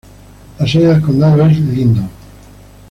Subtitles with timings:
[0.57, 2.09] La sede del condado es Lyndon.